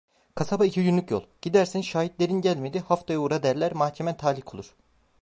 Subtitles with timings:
[0.35, 4.75] Kasaba iki günlük yol, gidersin, şahitlerin gelmedi, haftaya uğra derler, mahkemen talik olur.